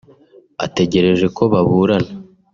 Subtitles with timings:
[0.65, 2.11] ategereje ko baburana